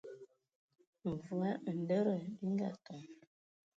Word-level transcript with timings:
Mvɔ 1.11 1.35
ai 1.49 1.73
nlɛdɛn 1.77 2.23
bi 2.37 2.45
ngatoŋ. 2.55 3.03